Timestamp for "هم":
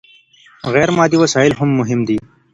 1.57-1.77